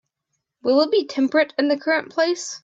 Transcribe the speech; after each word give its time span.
Will 0.63 0.81
it 0.81 0.89
be 0.89 1.05
temperate 1.05 1.53
in 1.59 1.67
the 1.67 1.77
current 1.77 2.09
place? 2.09 2.59